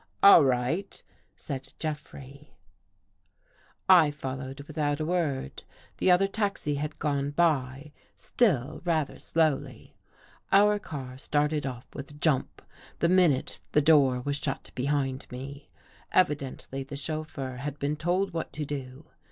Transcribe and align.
"All 0.23 0.43
right," 0.43 1.03
said 1.35 1.75
Jeffrey. 1.77 2.55
201 3.87 4.11
14 4.13 4.13
THE 4.15 4.15
GHOST 4.15 4.17
GIRL 4.17 4.33
I 4.33 4.37
followed 4.49 4.61
without 4.61 4.99
a 4.99 5.05
word* 5.05 5.63
The 5.97 6.09
other 6.09 6.25
taxi 6.25 6.73
had 6.77 6.97
gone 6.97 7.29
by, 7.29 7.91
still 8.15 8.81
rather 8.83 9.19
slowly. 9.19 9.95
Our 10.51 10.79
car 10.79 11.19
started 11.19 11.67
off 11.67 11.85
with 11.93 12.09
a 12.09 12.13
jump 12.15 12.63
the 12.97 13.09
minute 13.09 13.59
the 13.73 13.81
door 13.83 14.19
was 14.21 14.37
shut 14.37 14.71
behind 14.73 15.27
me. 15.29 15.69
Evidently 16.11 16.81
the 16.83 16.97
chauf 16.97 17.29
feur 17.35 17.57
had 17.59 17.77
been 17.77 17.95
told 17.95 18.33
what 18.33 18.51
to 18.53 18.65
do. 18.65 19.05